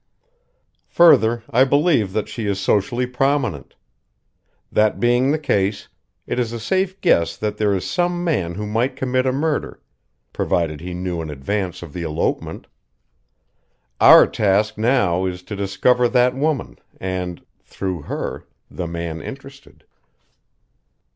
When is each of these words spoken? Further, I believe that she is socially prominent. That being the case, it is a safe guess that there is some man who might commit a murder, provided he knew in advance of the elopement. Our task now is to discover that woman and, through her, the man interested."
Further, 0.87 1.43
I 1.51 1.63
believe 1.63 2.11
that 2.13 2.27
she 2.27 2.47
is 2.47 2.59
socially 2.59 3.05
prominent. 3.05 3.75
That 4.71 4.99
being 4.99 5.29
the 5.29 5.37
case, 5.37 5.89
it 6.25 6.39
is 6.39 6.51
a 6.51 6.59
safe 6.59 6.99
guess 7.01 7.37
that 7.37 7.57
there 7.57 7.71
is 7.75 7.87
some 7.87 8.23
man 8.23 8.55
who 8.55 8.65
might 8.65 8.95
commit 8.95 9.27
a 9.27 9.31
murder, 9.31 9.79
provided 10.33 10.81
he 10.81 10.95
knew 10.95 11.21
in 11.21 11.29
advance 11.29 11.83
of 11.83 11.93
the 11.93 12.01
elopement. 12.01 12.65
Our 13.99 14.25
task 14.25 14.75
now 14.75 15.27
is 15.27 15.43
to 15.43 15.55
discover 15.55 16.09
that 16.09 16.33
woman 16.35 16.79
and, 16.99 17.45
through 17.63 18.01
her, 18.01 18.47
the 18.71 18.87
man 18.87 19.21
interested." 19.21 19.83